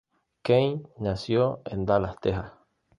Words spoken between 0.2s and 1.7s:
Kane nació